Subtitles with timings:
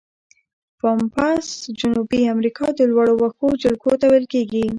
[0.79, 4.65] پامپاس د جنوبي امریکا د لوړو وښو جلګو ته ویل کیږي.